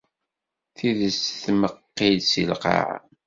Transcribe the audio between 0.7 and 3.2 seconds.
Tidet tmeqqi-d si lqaɛa.